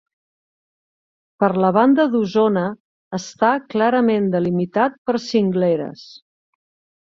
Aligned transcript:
Per 1.43 1.49
la 1.65 1.69
banda 1.75 2.05
d'Osona 2.13 2.63
està 3.19 3.51
clarament 3.75 4.27
delimitat 4.37 4.97
per 5.11 5.17
cingleres. 5.27 6.09